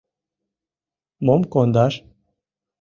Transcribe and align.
Мом 1.25 1.41
кондаш? 1.53 1.93